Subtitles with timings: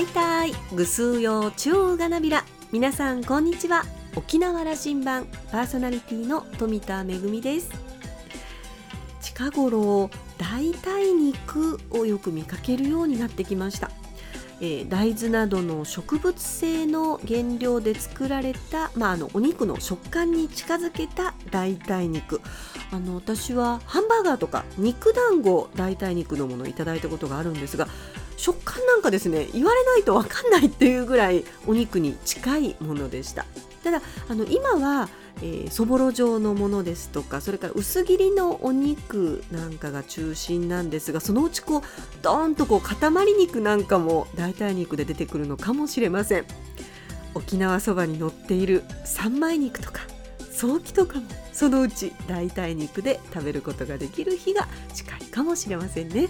[0.00, 3.84] マイタイグスーヨーチューガナビラ皆さんこんにちは。
[4.16, 7.68] 沖縄羅針盤パーソナリティの富田恵です。
[9.20, 10.08] 近頃
[10.38, 13.90] 代替肉をよく見かけるようになってきました。
[14.62, 22.40] えー、大豆などの植物性の原料で作られた、まあ、あのお肉の食感に近づけた代替肉。
[22.90, 27.86] あの私はハンバーガーとか肉団子代替肉のものをいただいたことがあるんですが
[28.40, 33.44] 食感なんかですね言われないと分かんないっていうぐらいお肉に近いものでした。
[33.84, 35.08] ただあの今は
[35.42, 41.82] えー、そぼろ状のものですとかそれから薄切りのお肉なんかが中心なんですがそのうちこう
[42.20, 46.44] ドーンとこう塊肉なんかも代替肉で出てくるのかもしれません。
[47.34, 50.00] 沖縄そばに乗っている三枚肉とか
[50.50, 56.28] 早期とかもそのうち代替肉で食べることができる日が近いかもしれませんね。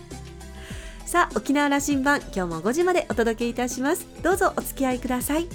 [1.11, 4.07] さあ沖縄羅針盤今日も5時までお届けいたします。
[4.23, 5.49] どうぞお付き合いください。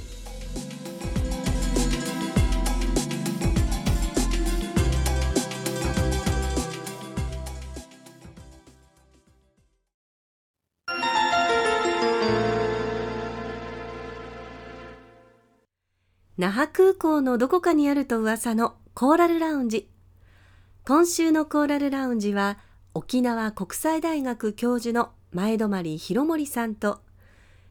[16.38, 19.90] 那覇空港のどこかにあると噂のコーラルラウンジ。
[20.86, 22.58] 今週のコーラルラウンジは
[22.94, 27.02] 沖縄国際大学教授の前泊博森さんと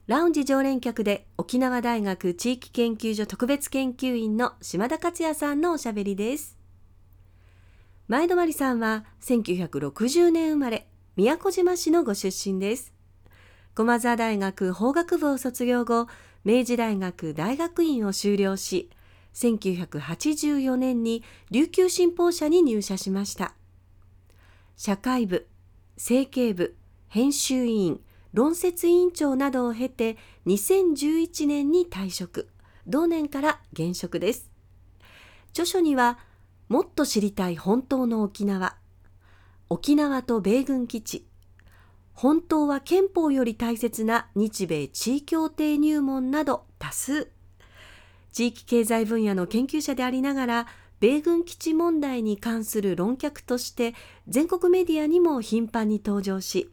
[0.07, 6.59] ラウンジ常連客で沖縄大学地域研究所特別研究員の島田克也さんのおしゃべりです。
[8.07, 12.93] 前泊さんは1960年生まれ宮古島市のご出身です。
[13.75, 16.07] 駒沢大学法学部を卒業後
[16.45, 18.91] 明治大学大学院を修了し
[19.33, 23.55] 1984年に琉球新報社に入社しました。
[24.77, 25.47] 社会部
[25.97, 26.77] 政経部
[27.15, 28.01] 編集委員
[28.33, 32.49] 論説委員長などを経て2011年に退職。
[32.89, 34.51] 同年から現職です。
[35.51, 36.19] 著書には
[36.69, 38.75] もっと知りたい本当の沖縄。
[39.69, 41.29] 沖縄と米軍基地。
[42.15, 47.31] 本当は憲法より大切な日米地位協定入門など多数。
[48.33, 50.67] 地域経済分野の研究者でありながら
[50.99, 53.95] 米軍基地問題に関する論客として
[54.27, 56.73] 全国メディアにも頻繁に登場し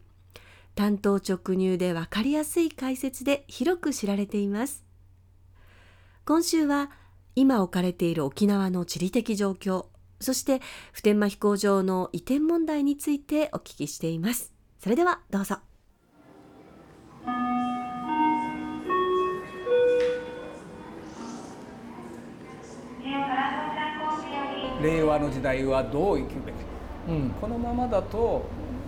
[0.74, 4.84] 担当直入で分かりやすい解説で広く知られています。
[6.24, 6.90] 今週は
[7.34, 9.86] 今置かれている沖縄の地理的状況
[10.22, 10.60] そして
[10.92, 14.52] 普天間飛行場の移転問題についてお聞きしています。
[14.78, 15.56] それではどうぞ。
[24.80, 26.54] 令和の時代はどう生きるべき、
[27.08, 28.44] うん、このままだと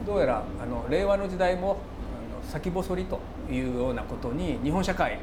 [0.07, 1.79] どうやらあの令和の時代も
[2.33, 3.21] あの先細りと
[3.51, 5.19] いうようなことに日本社会、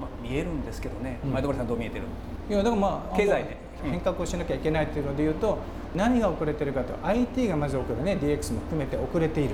[0.00, 2.04] まあ、見えるんですけどね、うん、前所さんどう見えてる？
[2.48, 3.66] いやだからまあ経済で。
[3.82, 5.58] 変革をしなきゃいけないというのでいうと、
[5.94, 8.18] 何が遅れてるかと IT がまず遅れね。
[8.20, 9.50] DX も含めて遅れている。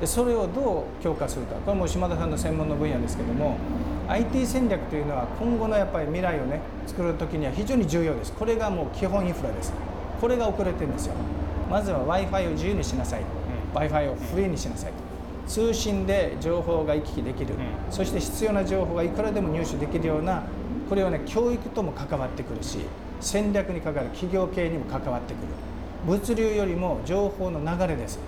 [0.00, 1.56] でそれをどう強化するか。
[1.56, 3.56] これも島田さんの専門の分野ですけども
[4.08, 8.32] IT 戦略というのは今後のやっぱり未来をね作る時には非常に重要です。
[8.32, 9.72] これがもう基本インフラです。
[10.20, 11.14] これが遅れてるんですよ。
[11.68, 13.22] まずは w i f i を自由にしなさい、
[13.68, 15.08] うん、w i f i をフリーにしなさいと。
[15.48, 20.42] 通信で情報が行き来できる、うん、そして必要な情報がいくらでも入手できるような
[20.90, 22.78] これはね教育とも関わってくるし
[23.20, 25.48] 戦略に関わる企業経営にも関わってくる。
[26.06, 28.18] 物流よりも情報の流れです。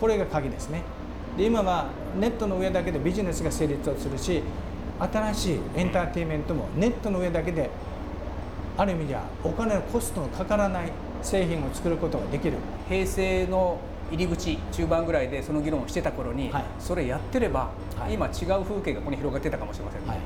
[0.00, 0.82] これが鍵ですね。
[1.36, 1.88] で今は
[2.18, 4.42] ネットの上だけでビジネスが成立をするし
[4.98, 7.70] 新しいエンターテインメントもネットの上だけで
[8.76, 10.92] ある意味ではお金のコストのかからない
[11.22, 12.56] 製品を作ることができる。
[12.88, 13.78] 平成の
[14.10, 20.18] 入り口中盤ぐらいでその議論をしてた頃に、はい、それやってれば、はい、今違う風景がここに広がってたかもしれませんね、はい、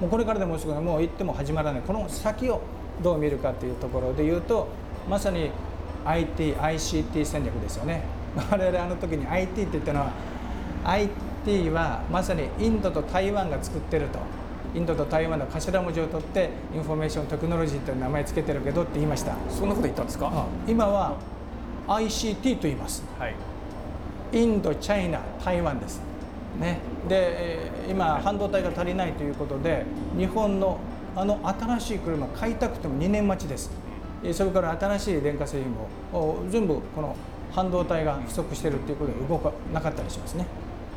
[0.00, 1.82] もうこれからでももう行っても始まらない。
[1.82, 2.62] この先を
[3.02, 4.68] どう見るかというところでいうと
[5.08, 5.50] まさに
[6.04, 8.02] IT、ICT 戦略ですよね。
[8.50, 10.12] 我々あの時に IT って言ったのは
[10.84, 14.18] IT はまさにインドと台湾が作ってると。
[14.72, 19.34] インドと台湾の頭文字を取ってインフォメーションテクノロジーという名前つけてるけどって言いました。
[19.48, 20.28] そんなこと言ったんですか、
[20.66, 21.16] うん、今は
[21.90, 23.34] ICT と言います、はい、
[24.32, 26.00] インドチャイナ台湾です。
[26.60, 26.78] ね。
[27.08, 29.84] で今半導体が足りないということで
[30.16, 30.78] 日本の
[31.16, 33.72] あの新しい車買いたくても2年待ちです。
[34.32, 35.72] それから新しい電化製品
[36.12, 37.16] も全部この
[37.50, 40.46] 半導体が不足しているということで動かなかったりしますね。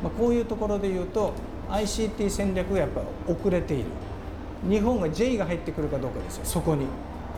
[0.00, 1.32] まあ、こういうところでいうと
[1.70, 3.86] ICT 戦略がやっぱり遅れている。
[4.68, 6.44] 日本が J が入ってくるかどうかですよ。
[6.44, 6.86] そこに。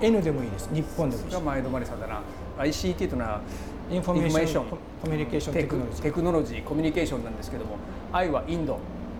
[0.03, 0.69] N でもいいです。
[0.75, 1.41] 日本でもいいし。
[1.41, 2.21] 前泊さんだな
[2.59, 3.41] ICT というのは
[3.91, 7.77] Information Communi cation Technology Technology Communication なんですけども
[8.13, 8.79] I はインド。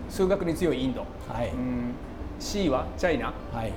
[0.09, 1.91] 数学に強いインド、はい、うん、
[2.39, 3.73] C は China、はい、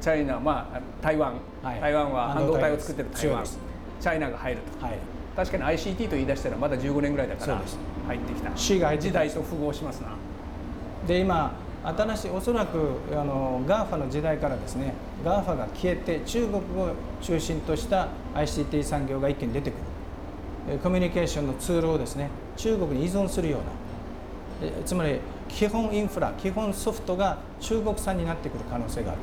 [0.00, 3.44] チャイナ、まあ、台湾、はい、台湾は半導体を作ってる台湾。
[3.44, 4.98] チャイナが入ると、はい、
[5.36, 7.62] 確かに ICT と言い出したらまだ15年ぐらいだから
[8.08, 8.50] 入ってきた。
[8.56, 10.08] C が入って時代と符合しますな。
[11.06, 11.52] で今
[11.84, 14.94] 新しいおそらくあの GAFA の時代からですね
[15.24, 20.78] GAFA が消えて中国を中心とした ICT 産業が一気に出てくる。
[20.78, 23.60] コミュニケーションのツールをですね中国に依存するよう
[24.66, 24.82] な。
[24.84, 25.18] つまり
[25.48, 29.20] 基本インフラ基本ソフトが中国産になってくる可能性がある。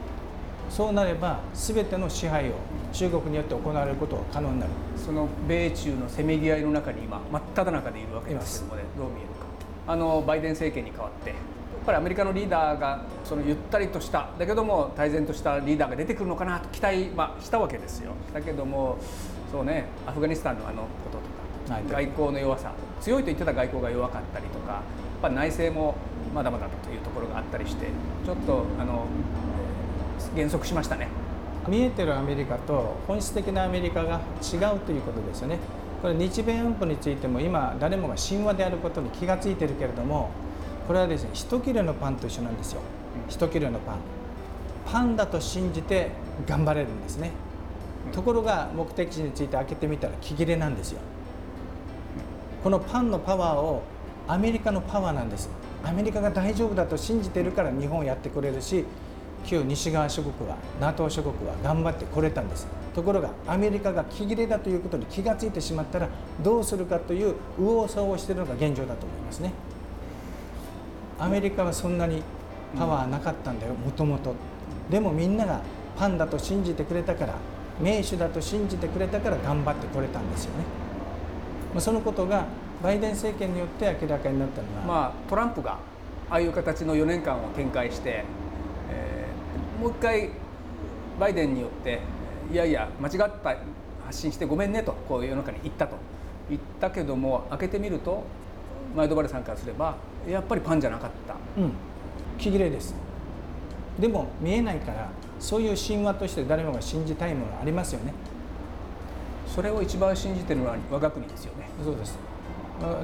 [0.69, 2.53] そうなれば全ての支配を
[2.91, 4.71] 中国によって行われることが可能になる。
[4.97, 9.45] その米中のせめぎ合いの中に今真っ只中でいるわけですけどもねどう見えるか。
[9.87, 11.33] あのバイデン政権に代わって
[11.89, 18.11] ぱりアメリカのリーダーがそのゆったりとしただけども泰然としたリーダーが出てくるのかなと期待、まあ、したわけですよ。
[18.33, 18.97] だけども
[19.51, 24.81] そうねアフガニスタンのあのこととか、外交の弱さ強いと言ってた外交が弱かったりとかやっ
[25.21, 25.95] ぱ内政も
[26.33, 27.87] まだまだというところがあったりして
[28.23, 29.07] ちょっとあの
[30.35, 31.07] 減速しましたね。
[31.67, 35.57] 見えてるアメリカと本質的なアメリカが違うということですよね。
[36.01, 40.29] これ日米安保についても今誰もが神話であることに気が付いてるけれども
[40.89, 42.81] これはですね一切れのパンと一緒なんですよ。
[43.27, 43.97] 一切れのパン。
[44.91, 46.09] パンだと信じて
[46.47, 47.29] 頑張れるんですね。
[48.11, 51.01] ところが目的地について開けてみたら木切れなんですよ。
[52.63, 53.83] このパンのパワーを
[54.27, 55.47] アメリカのパワーなんです。
[55.83, 58.83] アメリカが大丈夫だと信じてるから日本やってくれるし
[59.45, 62.65] 旧西側諸国は NATO 諸国は頑張ってこれたんです。
[62.95, 66.07] ところがアメリカが気切れだということに気が付いてしまったら
[66.43, 69.53] どうするかという右往左往しているのが現状だと思いますね
[71.19, 72.23] アメリカはそんなに
[72.77, 74.33] パワーなかったんだよもともと。
[74.89, 75.61] でもみんなが
[75.97, 77.35] パンだと信じてくれたから
[77.81, 80.63] 名手だと信じてくれたから頑張ってこれたんですよね。
[81.75, 82.45] まそのことが
[82.81, 85.73] バイデン政権によって明らかになったのは、まあ、トランプが
[86.29, 88.23] ああいう形の4年間を展開して
[88.89, 89.25] え
[89.81, 90.29] もう一回
[91.19, 91.99] バイデンによって
[92.51, 93.57] いやいや間違った
[94.05, 95.95] 発信してごめんねとこう世の中に言ったと。
[96.49, 98.23] 言ったけども開けてみると
[98.95, 99.95] 前戸原さんからすれば
[100.27, 101.71] やっぱりパンじゃなかった、うん、
[102.37, 102.95] 気切れです。
[103.99, 105.09] でも見えないから
[105.39, 108.13] そういう神話として誰もが信じたいものがありますよね。
[109.47, 111.67] それを一番信じてるのは我が国ですよね。
[111.83, 112.17] そうです。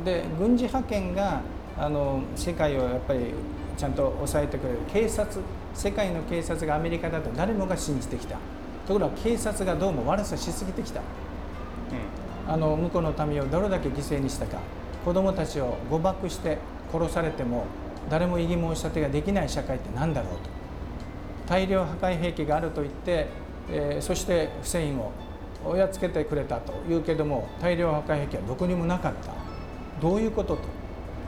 [0.05, 1.41] で軍事派遣が
[1.77, 3.19] あの世界をやっぱり
[3.77, 4.79] ちゃんと抑えてくれる。
[4.87, 5.41] 警察
[5.73, 8.37] 世界の警察がアメリカだと誰もが信じてきた。
[8.87, 14.59] ところが警察がどうも悪さしすぎてきた、うん、あの向こうの民をどれだけ犠牲にしたか
[15.05, 16.57] 子どもたちを誤爆して
[16.91, 17.65] 殺されても
[18.09, 20.49] 誰も異議申し立てができない社会って何だろうと。
[21.47, 23.27] 大量破壊兵器があると言って、
[23.69, 29.31] えー、そしてフセインをやっつけてくれたというけども大量破壊兵器はどこにもなかった。
[30.01, 30.63] どういうことと。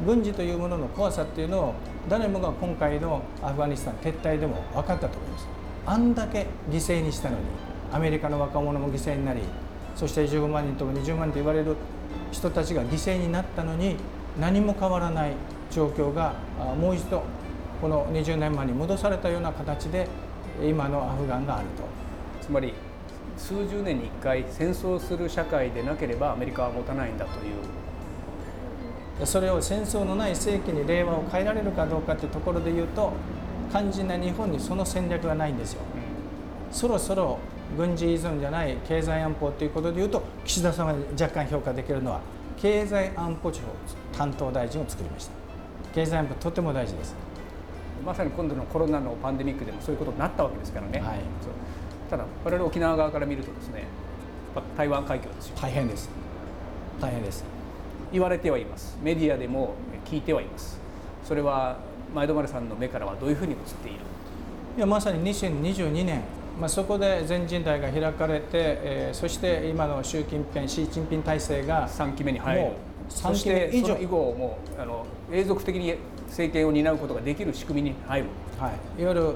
[0.06, 1.74] 軍事というものの怖さっていうのを
[2.10, 5.48] 誰もが今回のアフガニスタン撤退でも分かったと思います。
[5.86, 7.44] あんだけ犠牲にしたのに
[7.94, 9.42] アメリカの若者も犠牲になり
[9.96, 11.76] そして15万人とか20万人と言われる
[12.32, 13.96] 人たちが犠牲になったのに
[14.40, 15.32] 何も変わらない
[15.72, 16.34] 状況が
[16.80, 17.24] もう一度
[17.82, 20.08] この20年前に戻されたような形で
[20.64, 21.84] 今のアフガンがあると
[22.46, 22.74] つまり
[23.38, 27.52] 数十年に1回戦争する社会でなければアメリカは持たないんだとい
[29.24, 33.14] うそれを戦争のない世紀に令和を変えられるかどうかというところで言うと
[33.72, 35.82] 肝心な日本にその戦略がないんですよ。
[36.78, 37.40] そろそろ
[37.76, 42.22] 軍事依存じゃない経済安保ということでいうと岸田さんは若干評価できるのは
[42.56, 43.62] 経済安保庁
[44.16, 45.32] 担当大臣を作りました。
[45.96, 47.16] 経済安保とても大事です。
[48.06, 51.20] まさに今度のコロナのパンデミックでもそういうことになったわけですからね、はい、
[52.12, 53.86] ただ我々沖縄側から見るとですね
[54.78, 56.12] 台湾海峡ですよ大変です。
[57.02, 57.44] 大変です。
[58.12, 59.00] 言われてはいます。
[59.02, 59.74] メディアでも
[60.06, 60.80] 聞いてはいます。
[61.24, 61.78] それは
[62.14, 63.98] 前泊さんの目からはどういうふうに映っている？
[64.78, 66.22] いやまさに2022年、
[66.60, 72.72] まあ、そこで全人代が開かれて、えー、そして今の習近平習近平体制が3期目に入る。
[73.10, 73.98] そして以上。
[73.98, 75.96] 以後もうあの永続的に
[76.28, 78.28] 政権を担うことができる仕組みに入る、
[78.60, 79.36] はい、いわゆる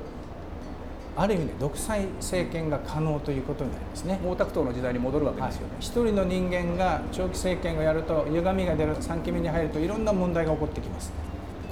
[1.15, 4.19] ある意味で独裁政権が可能ということになりますね。
[4.23, 11.11] 毛沢東の時代に戻るわけですよね、はい、一人の人間が長期政権をやると歪みが出る3期目に入るといろんな問題が起こってきます。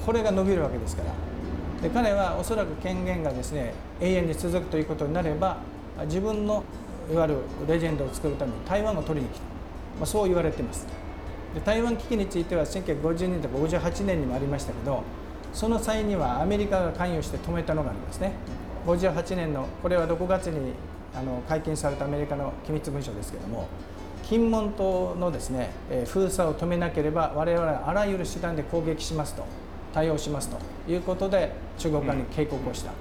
[0.06, 1.28] これが伸びるわけですから
[1.81, 5.57] で彼はおそらく権限がですね永遠に続くということになれば
[6.05, 6.63] 自分の
[7.12, 10.86] いわゆるレジェンドを作るために台湾を取りに来た、まあ、そう言われてます。
[11.53, 15.03] で台湾危機については1950年とか58年にもありましたけど
[15.51, 18.33] その際にはアメリカが関与して止めたのがありますね。
[18.86, 20.74] 58年のこれは6月に
[21.15, 23.67] あの解禁されたアメリカの機密文書ですけども
[24.24, 25.71] 金門島のですね
[26.05, 29.43] 封鎖を止めなければ我々はあらゆる手段で攻撃しますと。
[29.93, 30.58] 対応しますと
[30.91, 32.91] いうことで中国側に警告をした、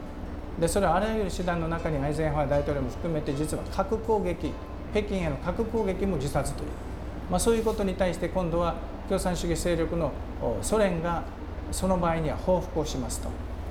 [0.61, 4.53] でそれはあらゆる手段の中にアイゼンハワー大統領も含めて実は核攻撃
[4.93, 6.71] 北京への核攻撃も自殺という、
[7.31, 8.77] まあ、そういうことに対して今度は
[9.09, 10.13] 共産主義勢力の
[10.63, 11.23] ソ連が
[11.71, 13.29] その場合には報復をしますと。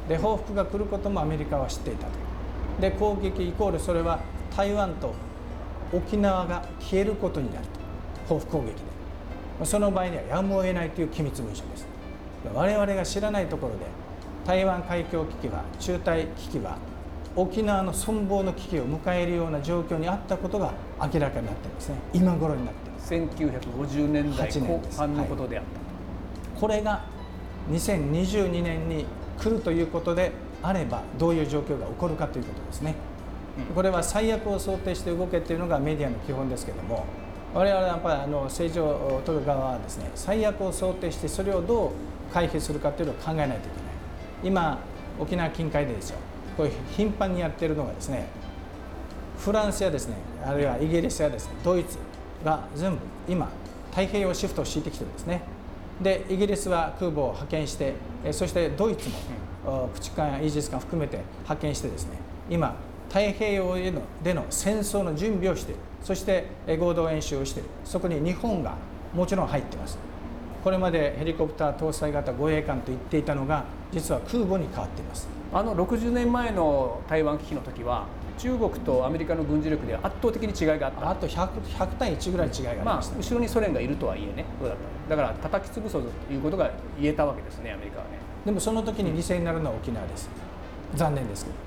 [0.07, 2.11] で報復が来ることもアメリカは知っていたと。
[2.79, 4.19] で攻撃イコールそれは
[4.55, 5.13] 台湾と
[5.91, 7.79] 沖縄が消えることになると。
[8.29, 9.65] 報復攻撃で。
[9.65, 11.87] その場合にはやむを得ないという機密文書です。
[12.53, 13.79] 我々が知らないところで
[14.45, 16.77] 台湾海峡危機は中台危機は
[17.35, 21.95] 沖縄の存亡の危機を迎えるような状況にあったことが明らかになってますね。
[22.13, 23.13] 今頃になってます。
[23.13, 27.05] 1950年代後半のことであった、はい、これが
[27.69, 29.05] 2022年に
[29.37, 30.31] 来るということで
[30.63, 32.95] あればどういう状況が起こるかということですね、
[33.69, 37.05] うん、これは最悪を想定して動けというのがメディアの基本ですけども
[37.53, 41.91] 我々はやっぱりあの政治を取る側はですね最悪を想定してそれをどう
[42.33, 43.61] 回避するかというのを考えないといけない。
[44.43, 44.79] 今
[45.19, 46.17] 沖縄近海でですよ。
[46.55, 48.27] こういう頻繁にやってるのがですね
[49.37, 51.97] フランスやですねあるいはイギリスやですねドイツ
[52.43, 53.47] が全部今
[53.91, 55.41] 太平洋シフトを敷いてきてるんですね。
[56.01, 57.93] でイギリスは空母を派遣して
[58.31, 59.15] そしてドイツも
[59.93, 62.17] 駆逐艦やイージス艦含めて派遣してですね
[62.49, 62.75] 今
[63.09, 66.45] 太平洋へのでの戦争の準備をしているそして
[66.79, 68.75] 合同演習をしているそこに日本が
[69.13, 69.97] もちろん入ってます
[70.67, 75.25] これまでヘリコプター搭載型護衛艦と言っていたのが実は空母に変わっています。
[75.53, 78.05] あの60年前の台湾危機の時は
[78.37, 81.09] 中国とアメリカの軍事力で圧倒的に違いがあった。
[81.11, 84.43] あと 100, 100対1ぐらい違いがありました、まあ、後ろにソ連がいるとはいえね。
[84.59, 85.15] どうだった？
[85.15, 86.69] だから叩き潰そうということが
[86.99, 88.19] 言えたわけですねアメリカはね。
[88.45, 90.29] でもその時に犠牲になるのは沖縄です。
[90.95, 91.57] 残念ですけど。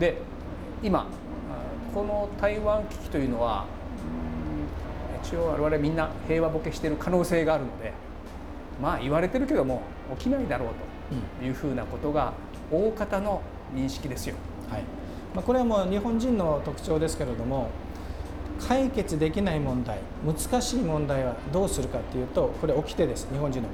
[0.00, 0.20] で
[0.82, 1.06] 今
[1.94, 3.66] この台湾危機というのは
[5.22, 7.92] 一応我々みんな平和ボケしている可能性があるので
[8.80, 9.82] まあ言われてるけども
[10.18, 10.68] 起きないだろう
[11.40, 12.32] というふうなことが
[12.70, 13.42] 大方の
[13.74, 14.36] 認識ですよ。
[14.70, 14.82] はい。
[15.34, 17.68] まあ、これはもう日本人の特徴ですけれども
[18.60, 23.28] 解決できない問題難しい問題はどうするかっていうとこれ起きてです。
[23.30, 23.68] 日本人の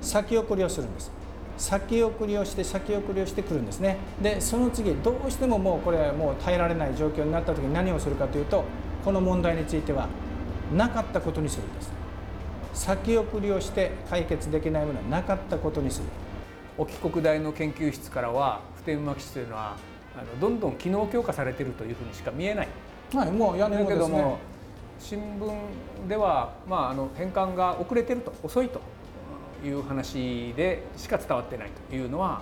[0.00, 1.10] 先送りをするんです。
[1.58, 3.98] 先送りをして先送りをしてくるんですね。
[4.22, 8.64] でその次どうしてももうこれはもう耐えられない状況になった時に何をするかというと
[9.04, 10.08] この問題については
[10.74, 11.99] なかったことにするんです。
[12.80, 16.06] 先送りをして解決できないものはなかったことにする。
[16.78, 19.76] 沖国大の研究室からは普天間基地というのは
[20.16, 22.68] あのどんどん機能強化されているというふうにしか見えない。
[23.14, 23.84] はい、もうやね。
[23.86, 24.38] けども
[24.98, 28.80] 新聞では、まあ、あの返還が遅れてると遅いと
[29.62, 32.40] いう話でしか伝わってないというのは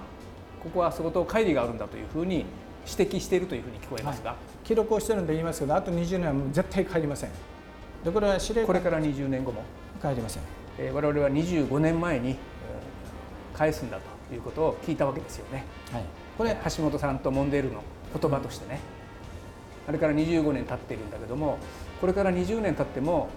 [0.63, 2.45] ここは相当乖離があるんだというふうに
[2.89, 7.31] 指摘しているというふうに聞こえますが、はい、記録をしてるんで言いますけどあと20年は絶対帰りません。
[8.05, 9.65] でこれは司令これから20年後も
[10.01, 10.43] 帰りません、
[10.79, 16.05] えー、我々は25年前に、えー、返すんだということを聞いたわけですよね、はい、
[16.37, 17.83] これ橋本さんとモンデールの
[18.19, 18.81] 言葉としてね、
[19.87, 21.59] あれから25年経っているんだけども
[22.01, 23.29] これから20年経っても、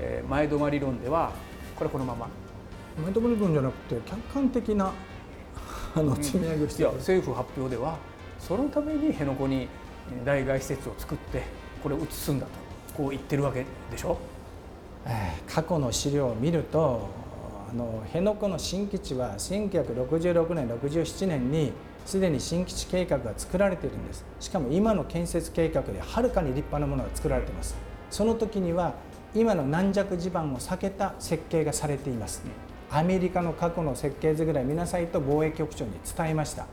[0.00, 1.32] えー、前止まり論では
[1.76, 2.28] これこのまま。
[3.02, 4.92] 前止まり論じゃなくて客観的な
[5.94, 7.96] あの積み上げをして、うん、政府発表では
[8.38, 9.68] そのために辺野古に
[10.24, 11.42] 代替施設を作って
[11.82, 12.52] これを移すんだと
[12.96, 14.37] こう言ってるわけでしょ、えー、
[15.46, 17.08] 過去の資料を見ると
[17.70, 21.72] あの辺野古の新基地は1966年67年に
[22.06, 24.24] すでに新基地計画が作られているんです。
[24.40, 27.76] しかも今の建設計画ではるかに立派なものが作られています。
[28.10, 28.94] その時には
[29.34, 32.42] 今の軟弱地盤を避けた設計がされています。
[32.44, 32.50] ね
[32.90, 36.66] アメリカの過去の設計図ぐらい見なさいと防衛局長に伝えました。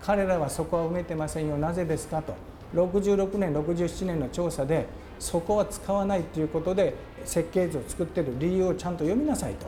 [0.00, 1.58] 彼らはそこは埋めてませんよ。
[1.58, 2.34] なぜですかと。
[2.74, 4.86] 66年67年の調査で
[5.18, 6.94] そこは使わないということで
[7.24, 9.66] 設計図を作っている理由をちゃんと読みなさいと。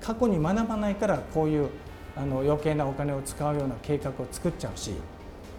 [0.00, 1.68] 過去に学ばないからこういう
[2.16, 4.92] あの余計なお金を使うような計画を作っちゃうし。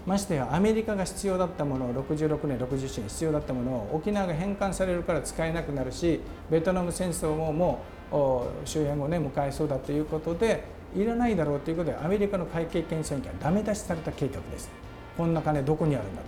[0.05, 7.79] ましてやアメリカが必要だったものを66年67年必要だったものを沖縄が返還されるから使えなくなるしベトナム戦争もも
[8.11, 14.69] う終焉後ね迎えそうだということでいらないだろうということでアメリカの会計検査院からダメ出しされた計画です。
[15.17, 16.21] こんな金どこにあるんだ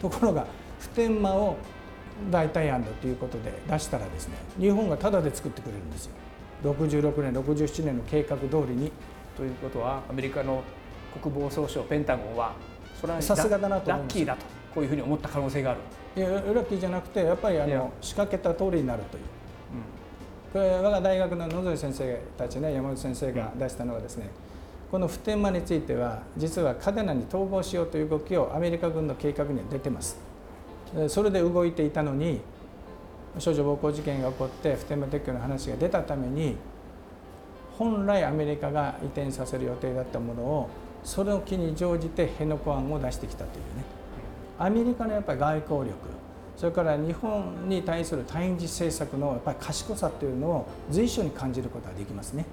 [0.00, 0.08] と。
[0.08, 0.46] ところが
[0.78, 1.56] 普天間を
[2.30, 6.12] 代替案だということで出したらですね日本がタダで作ってくれるんですよ。
[6.64, 8.90] 66年67年の計画通りに
[9.36, 10.62] ということはアメリカの
[11.22, 12.54] 国防総省ペンタゴンは
[13.00, 15.80] それはさすがだなとラッキーだとこういうふうに思った可能性がある。
[16.16, 24.30] いやラッキーじゃなくてやっぱりあの仕掛けた通りになるという、うん、これ我が大学の野添先生たちね山本先生が出したのはですね、
[24.86, 30.18] うん、この普天間については実は嘉手納に統合しようという動きをアメリカ軍の計画には出てます
[31.08, 32.40] それで動いていたのに
[33.38, 36.56] 少女暴行事件が起こって普天間撤去の話が出たために
[37.78, 40.70] 本来アメリカが移転させる予定だったものを
[41.04, 43.84] それを機に乗じて辺野古案を出してきたというね
[44.58, 45.94] アメリカのやっぱり外交力
[46.56, 52.46] それから日本に対する対日政策のやっぱり賢さというのを随所に感じることができますね。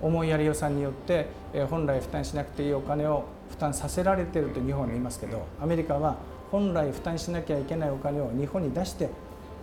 [0.00, 1.26] 思いやり予算によって
[1.70, 6.16] 本来負担しなくていいお金を負担させられてると日本は言いますけどアメリカは
[6.52, 9.08] 本来負担しなきゃいけないお金を日本に出して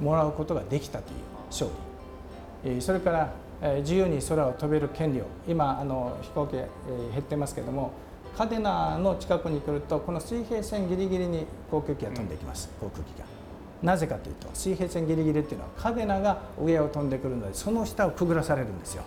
[0.02, 1.18] もらうことができたという
[1.50, 1.70] 勝
[2.66, 2.82] 利。
[2.82, 3.32] それから
[3.82, 6.68] 自由に空を飛べる権利を今あの飛行機減
[7.20, 7.92] ってますけども
[8.36, 13.26] カデナの近くに来るとこの水平線ギリギリに航空機が飛んできます、航空機が。
[13.84, 19.04] なぜかというと水平線ギリギリっていうのはカデナが上を飛んでくるのでその下をくぐらされるんですよ。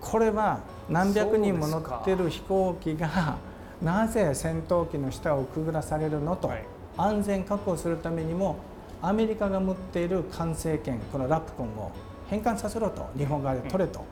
[0.00, 0.60] これは
[0.90, 3.36] 何百人も乗ってる飛行機が
[3.80, 6.50] なぜ戦闘機の下をくぐらされるのと、
[6.96, 8.56] 安全確保するためにも
[9.00, 11.90] アメリカが持っている管制権このラプコンを
[12.28, 14.04] 返還させろと日本側で取れと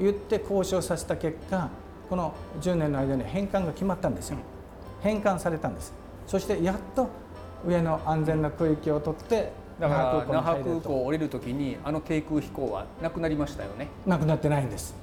[0.00, 1.68] 言って交渉させた結果
[2.08, 4.38] この10年の間に返還が決まったんですよ。
[5.02, 5.92] 返還されたんです。
[6.26, 7.08] そしてやっと
[7.66, 13.88] 上の安全な区域を取ってだから那覇空港を降りるときにあの低空飛行はなくなりましたよね。
[14.06, 14.94] なくなってないんです。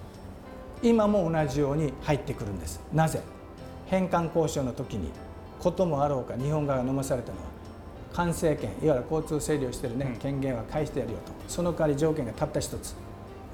[0.81, 2.79] 今も同じように入ってくるんです。
[2.93, 3.21] なぜ？
[3.87, 5.09] 返還交渉の時に
[5.59, 7.43] こともあろうか日本側が飲まされたのは
[8.13, 11.31] 管制権いわゆる交通整理をしている、ね、権限は返してやるよと。
[11.47, 12.95] その代わり条件がたった一つ。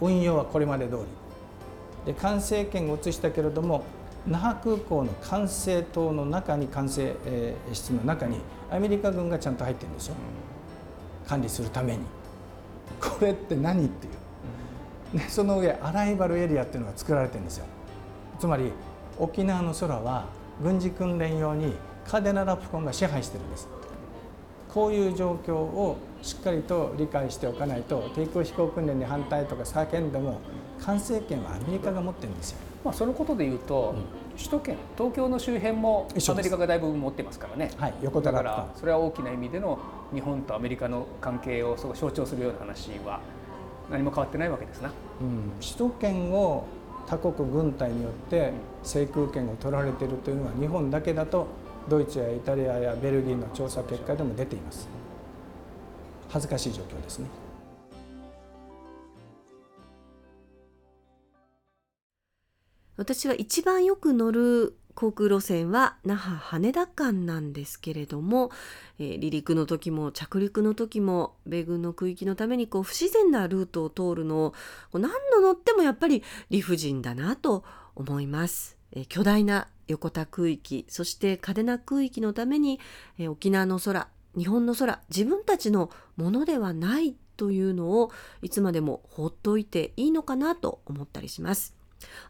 [0.02, 0.98] 運用はこれまで通
[2.06, 2.14] り。
[2.14, 3.84] で管制権を移したけれども
[4.28, 8.40] 那覇空港の管制塔の中に管制、えー、室の中に
[8.72, 10.16] アメリカ軍がちゃんと入ってるんですよ。
[11.28, 12.00] 管理するために。
[13.00, 14.10] これって何ってい
[15.16, 17.66] う、でその上アライバルエリアっていうのが作られてるんですよ。
[18.40, 18.72] つまり
[19.20, 20.26] 沖縄の空は
[20.62, 21.76] 軍事訓練用に
[22.08, 23.68] カデナラプコンが支配してるんです。
[24.74, 30.42] こういう状況をしっかりと理解しておかないと低空飛行訓練に反対とか叫んでも
[30.82, 32.58] 管制権はアメリカが持ってるんですよ。
[32.84, 39.80] まあ、そのことでいうと、うん、首都圏東京の周辺もアメリカがだいぶ持ってますからね、はい、横だからそれは大きな意味での
[40.14, 43.22] 日本とアメリカの関係をそう象徴するような話は
[43.90, 46.66] 何も変わってないわけですな、うん、首都圏を
[47.08, 48.52] 他国軍隊によって
[48.84, 51.48] 制空権を取られているというのは日本だけだと
[51.88, 54.88] ドイツやイタリアやベルギーの調査結果でも出ています。
[56.30, 57.28] 恥ずかしい状況ですね。
[62.98, 68.50] 私は一番よく乗る航空路線は那覇羽田間なんですけれども、
[68.98, 74.52] えー、離陸の時も着陸の時も米軍の区域のためにこう不自然なルートを通るのを
[74.92, 77.64] こう何度乗ってもやっぱり理不尽だなと
[77.96, 78.78] 思います。
[78.94, 82.80] えー、巨大な横田空域そして嘉手納空域のために、
[83.20, 91.75] えー、沖縄の空日本の空自分たちのものではないというのをいつまでも放っておいていいのかなと思ったりします。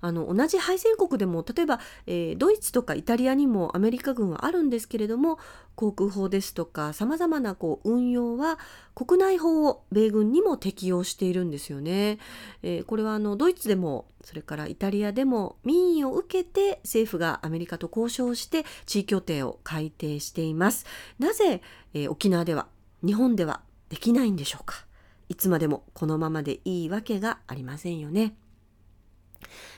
[0.01, 5.39] あの同じ敗戦国でも例えば、えー、ドイツとかイタリアにもアメリカ軍はあるんですけれども
[5.75, 8.59] 航空法ですとかさまざまなこう運用は
[8.93, 12.17] 国内法を米軍にも適用しているんですよね。
[12.63, 20.85] えー、これはあのドイツでもそれからイタリアでも民意を受けて政府がアメリカと交渉して地位協定を改定しています。
[21.19, 21.61] なぜ、
[21.93, 22.67] えー、沖縄では
[23.05, 24.85] 日本ではできないんでしょうか。
[25.27, 28.35] いつまでもこのままでいいわけがありませんよね。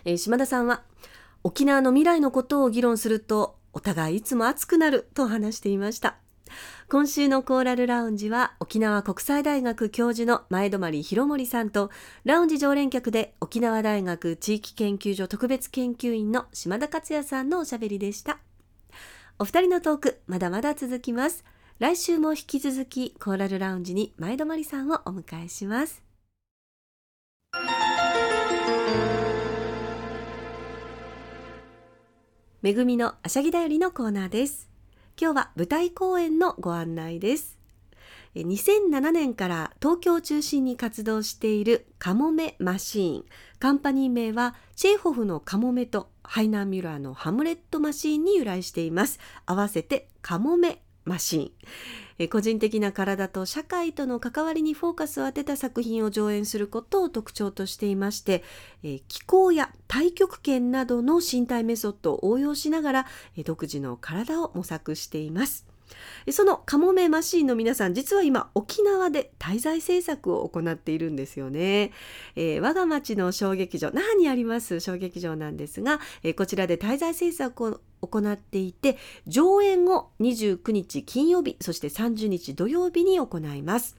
[0.06, 0.84] えー、島田さんは
[1.44, 6.18] 沖縄の未来のことを議論するとお互いいつも熱くなると話していました。
[6.90, 11.92] 今週のコーラルラウンジは沖縄国際大学教授の前泊博盛さんと
[12.24, 18.40] ラウンジ常連客で沖縄大学地域研究所特別研究員の島田克也さんのおしゃべりでした。
[19.40, 21.44] お二人のトークまだまだ続きます。
[21.80, 26.07] 来週も引き続きコーラルラウンジに前泊さんをお迎えします。
[32.68, 34.68] めぐみのあしゃぎだよりのコーナーです。
[35.18, 37.58] 今日は舞台公演のご案内です。
[38.36, 43.26] 2007年から東京を中心に活動しているカモメマシーン。
[43.60, 49.22] カンパニー名はチェーホフのカモメとハイナーミュラーのハムレットマシーンに由来しています。
[49.46, 51.52] 合わせてカモメマシーン。
[52.20, 58.44] え個人的な体と社会との関わりにフォーカスを当てた作品を上演することを特徴としていまして、
[58.84, 65.77] え気候や太極拳などの身体メソッドを応用しながらえ独自の体を模索しています。
[66.32, 71.92] そのカモメマシーンの皆さん実は今沖縄で滞在制作を行っているんですよね、
[72.36, 74.80] えー、我が町の小劇場那覇にあります？
[74.80, 83.96] 小劇場なんですが、えー、こちらで滞在制作を行っていて上演を29日金曜日そして30日土曜日に行います。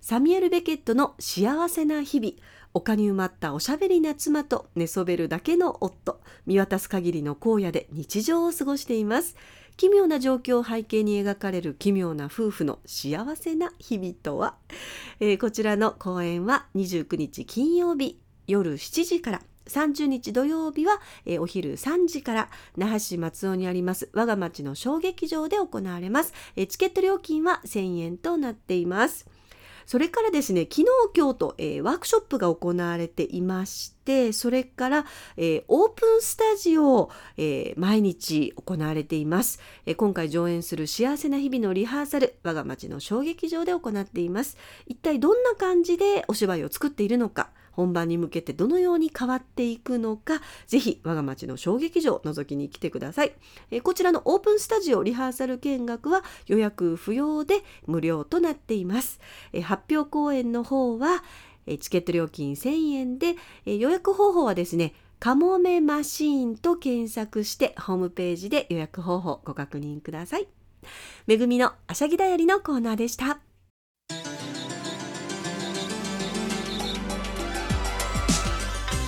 [0.00, 2.32] サミュエル・ベケットの幸せな日々
[2.72, 9.36] 丘に埋まったおしゃべりな妻と寝そべるだけの夫見渡す限りの荒野で日常を過ごしています。
[9.78, 14.56] 奇妙な状況を背景に描かれる奇妙な夫婦の幸せな日々とは、
[15.20, 19.42] えー、こちらの公演は29日金曜日夜7時から。
[19.68, 22.48] 30日土曜日は、えー、お昼3時から。
[22.76, 29.28] 那覇市松尾にあります我が町の小劇場で行われます、えー、チケット料金は1000円となっています。
[29.88, 30.84] それからですね昨日
[31.16, 35.06] 今日と、えー、ワークショップが行われていましてそれから、
[35.38, 44.58] えー、オープンスタジオ、えー、毎日行われています、え今回上演する幸せな日々のリハーサル我が町の小劇場で行っています。
[44.86, 47.48] 一体どんな感じでお芝居を作っているのか
[47.78, 53.32] 本番に向けてどのように変わっていくのかぜひ我が町の小劇場覗きに来てください、
[53.70, 59.20] えこちらのオープンスタジオリハーサル見学は予約不要で無料となっています、
[59.52, 61.22] え発表公演の方は
[61.66, 70.48] チケット料金1000円で予約方法はですねかもめマシーンと検索してホームページで予約方法ご確認ください。
[71.28, 73.47] めぐみのあしゃぎだよりのコーナーでした。